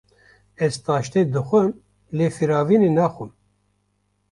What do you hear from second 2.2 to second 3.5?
firavînê naxwim.